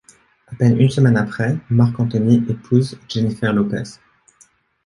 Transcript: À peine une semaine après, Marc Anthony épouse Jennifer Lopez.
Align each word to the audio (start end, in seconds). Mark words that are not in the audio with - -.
À 0.47 0.55
peine 0.55 0.79
une 0.81 0.89
semaine 0.89 1.15
après, 1.15 1.59
Marc 1.69 1.99
Anthony 1.99 2.43
épouse 2.49 2.97
Jennifer 3.07 3.53
Lopez. 3.53 3.83